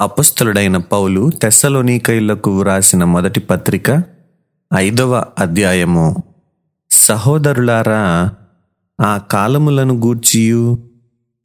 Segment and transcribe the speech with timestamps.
[0.00, 4.02] అపస్తులుడైన పౌలు తెస్సలోనికైలకు వ్రాసిన మొదటి పత్రిక
[4.76, 6.16] ఐదవ అధ్యాయము.
[6.90, 8.32] సహోదరులారా
[9.00, 10.78] ఆ కాలములను గూర్చియు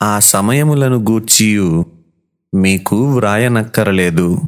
[0.02, 1.86] ఆ సమయములను గూర్చియు
[2.56, 4.42] మీకు వ్రాయనక్కరలేదు.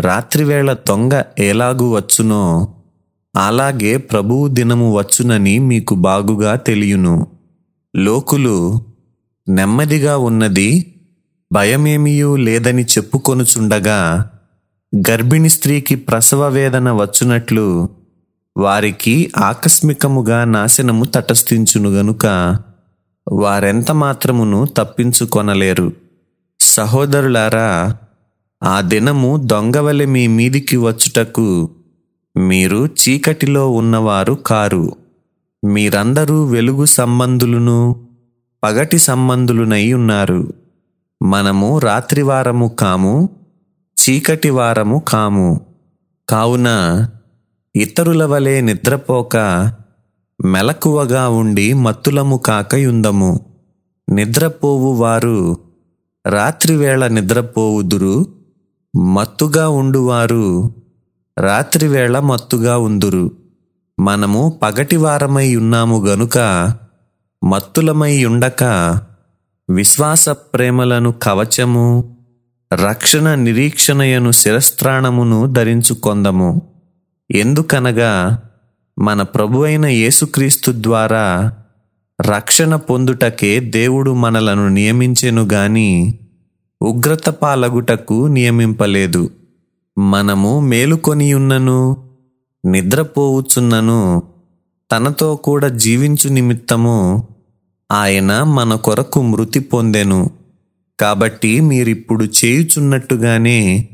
[0.00, 2.74] రాత్రివేళ తొంగ ఎలాగు వచ్చునో
[3.36, 7.26] అలాగే ప్రభువు దినము వచ్చునని మీకు బాగుగా తెలియను.
[7.96, 8.82] లోకులు
[9.48, 10.91] నెమ్మదిగా ఉన్నది
[11.52, 14.30] భయమేమీయూ లేదని చెప్పుకొనుచుండగా
[15.10, 17.88] గర్భిణి స్త్రీకి ప్రసవ వేదన వచ్చునట్లు
[18.56, 22.26] వారికి ఆకస్మికముగా నాశనము తటస్థించును గనుక
[23.32, 25.92] వారెంత మాత్రమును తప్పించుకొనలేరు.
[26.60, 27.96] సహోదరులారా
[28.62, 31.70] ఆ దినము దొంగవలె మీ మీదికి వచ్చుటకు
[32.36, 34.92] మీరు చీకటిలో ఉన్నవారు కారు.
[35.64, 38.06] మీరందరూ వెలుగు సంబంధులును
[38.64, 40.61] పగటి సంబంధులునై ఉన్నారు.
[41.22, 43.28] మనము రాత్రివారము కాము
[43.76, 45.60] చీకటి వారము కాము.
[46.28, 46.68] కావున
[47.76, 49.36] ఇతరుల వలె నిద్రపోక
[50.44, 53.40] మెలకువగా ఉండి మత్తులము కాకయుందము.
[54.12, 55.58] నిద్రపోవు వారు
[56.26, 58.26] రాత్రివేళ నిద్రపోవుదురు
[58.96, 60.74] మత్తుగా ఉండువారు
[61.38, 63.30] రాత్రివేళ మత్తుగా ఉందురు.
[64.00, 66.38] మనము పగటివారమై ఉన్నాము గనుక
[67.44, 68.64] మత్తులమై ఉండక
[69.70, 72.16] విశ్వాస ప్రేమలను కవచము
[72.74, 76.62] రక్షణ నిరీక్షణయను శిరస్త్రాణమును ధరించుకొందము.
[77.30, 78.42] ఎందుకనగా
[78.98, 81.52] మన ప్రభువైన యేసుక్రీస్తు ద్వారా
[82.20, 86.18] రక్షణ పొందుటకే దేవుడు మనలను నియమించెను గాని
[86.82, 89.30] ఉగ్రత పాలగుటకు నియమింపలేదు.
[89.98, 91.96] మనము మేలుకొనియున్నను
[92.66, 94.22] నిద్రపోవుచున్నను
[94.92, 97.28] తనతో కూడా జీవించు నిమిత్తము
[97.92, 100.30] ఆయన మన కొరకు మృతి పొందెను.
[101.00, 103.88] కాబట్టి మీరిప్పుడు చేయుచున్నట్టుగానే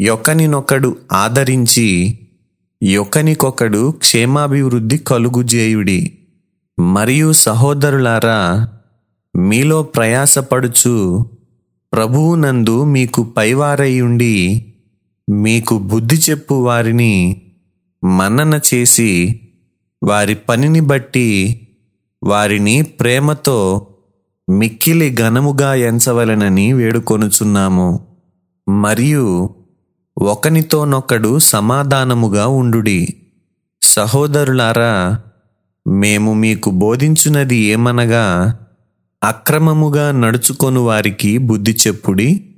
[0.00, 2.18] యొకనినొకడు ఆదరించి
[2.82, 6.18] యొకనికొకడు క్షేమాభివృద్ధి కలుగుజేయుడి.
[6.80, 8.68] మరియు సహోదరులారా
[9.36, 11.26] మీలో ప్రయాసపడుచు
[11.92, 14.66] ప్రభువునందు మీకు పైవారయ్యుండి
[15.30, 17.42] మీకు బుద్ధి చెప్పు వారిని
[18.04, 19.40] మన్నన చేసి
[20.02, 21.28] వారి పనిని బట్టి
[22.22, 23.86] వారిని ప్రేమతో
[24.50, 28.06] మిక్కిలి ఘనముగా ఎంచవలెనని వేడుకొనుచున్నాము.
[28.68, 29.50] మరియు
[30.18, 33.14] ఒకనితోనొకడు సమాధానముగా ఉండుడి.
[33.82, 35.20] సహోదరులారా
[35.86, 38.58] మేము మీకు బోధించున్నది ఏమనగా
[39.24, 42.54] అక్రమముగా నడుచుకొను వారికి బుద్ధి చెప్పుడి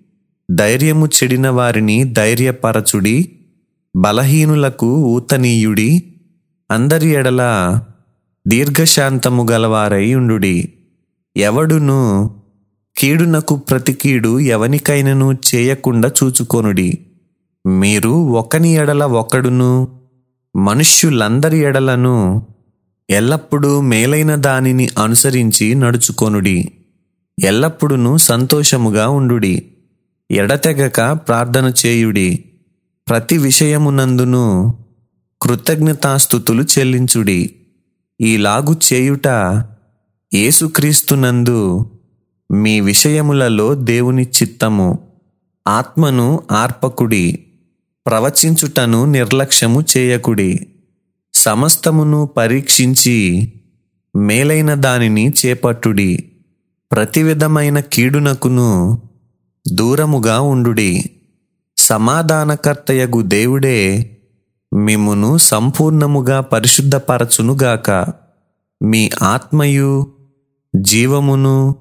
[0.50, 3.32] ధైర్యము చెడిన వారిని ధైర్యపరచుడి
[3.96, 6.14] బలహీనులకు ఊతనీయుడి
[6.70, 7.42] అందరి ఎడల
[8.46, 10.72] దీర్ఘశాంతము గలవారై ఉండుడి.
[11.36, 12.30] ఎవడును
[12.96, 17.06] కీడునకు ప్రతి కీడు ఎవనికైనను చేయకుండా చూచుకొనుడి.
[17.66, 20.00] మీరు ఒకని ఎడల ఒకడును
[20.56, 22.46] మనుష్యులందరి ఎడలను
[23.10, 26.72] ఎల్లప్పుడూ మేలైన దానిని అనుసరించి నడుచుకొనుడి.
[27.42, 29.72] ఎల్లప్పుడూ సంతోషముగా ఉండుడి.
[30.30, 32.44] ఎడతెగక ప్రార్థన చేయుడి.
[33.08, 34.74] ప్రతి విషయమునందును
[35.42, 37.54] కృతజ్ఞతాస్థుతులు చెల్లించుడి.
[38.22, 39.28] ఈలాగు చేయుట
[40.34, 41.90] ఏసుక్రీస్తునందు
[42.52, 44.98] మీ విషయములలో దేవుని చిత్తము
[45.68, 47.44] ఆత్మను ఆర్పకుడి
[48.06, 50.66] ప్రవచించుటను నిర్లక్ష్యము చేయకుడి.
[51.34, 53.52] సమస్తమును పరీక్షించి
[54.16, 56.32] మేలైన దానిని చేపట్టుడి.
[56.92, 59.02] ప్రతి విధమైన కీడునకును
[59.72, 61.10] దూరముగా ఉండుడి.
[61.76, 64.10] సమాధానకర్తయగు దేవుడే
[64.74, 68.06] మిమ్మును సంపూర్ణముగా పరిశుద్ధపరచునుగాక
[68.82, 70.06] మీ ఆత్మయు
[70.76, 71.76] జీవమును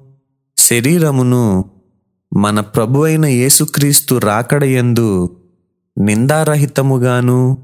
[0.56, 1.64] శరీరమును
[2.36, 5.36] మన ప్రభువైన యేసుక్రీస్తు రాకడయందు
[5.98, 7.58] నిందారహితముగాను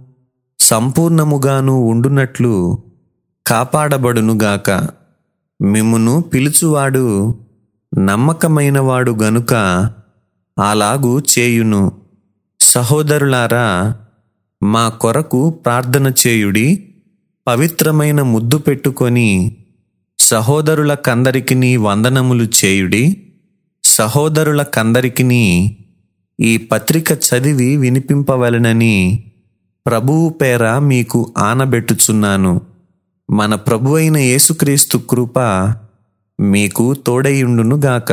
[0.59, 2.79] సంపూర్ణముగాను ఉండునట్లు
[3.47, 4.89] కాపాడబడునుగాక
[5.63, 7.39] మిమ్మును పిలుచువాడు
[7.99, 9.55] నమ్మకమైనవాడు గనుక
[10.59, 11.93] అలాగు చేయును.
[12.63, 13.97] సహోదరులారా
[14.63, 16.95] మా కొరకు ప్రార్థన చేయుడి
[17.47, 19.57] పవిత్రమైన ముద్దు పెట్టుకొని
[20.19, 23.23] సహోదరుల కందరికిని వందనములు చేయుడి
[23.85, 25.77] సహోదరుల కందరికిని
[26.41, 29.25] ఈ పత్రిక చదివి వినిపింపవలనని
[29.87, 32.61] ప్రభువు పేర మీకు ఆనబెట్టుచున్నాను.
[33.31, 35.39] మన ప్రభువైన యేసుక్రీస్తు కృప
[36.41, 38.13] మీకు తోడయుండునుగాక.